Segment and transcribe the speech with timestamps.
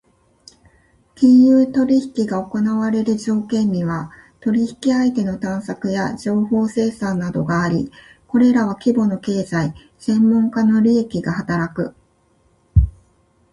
[1.13, 7.91] 金融取引が行われる条件には、取引相手の探索や情報生産などがあり、
[8.27, 11.93] これらは規模の経済・専門家の利益が働く。